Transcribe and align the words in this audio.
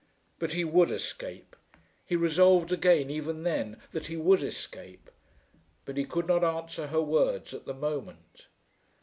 But 0.39 0.53
he 0.53 0.63
would 0.63 0.89
escape. 0.89 1.55
He 2.07 2.15
resolved 2.15 2.71
again, 2.71 3.11
even 3.11 3.43
then, 3.43 3.77
that 3.91 4.07
he 4.07 4.17
would 4.17 4.41
escape; 4.41 5.11
but 5.85 5.95
he 5.95 6.05
could 6.05 6.25
not 6.27 6.43
answer 6.43 6.87
her 6.87 7.03
words 7.03 7.53
at 7.53 7.65
the 7.67 7.75
moment. 7.75 8.47